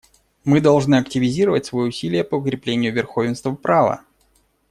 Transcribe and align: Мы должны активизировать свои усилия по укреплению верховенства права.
Мы 0.45 0.61
должны 0.61 0.95
активизировать 0.95 1.67
свои 1.67 1.87
усилия 1.89 2.23
по 2.23 2.33
укреплению 2.33 2.91
верховенства 2.91 3.53
права. 3.53 4.01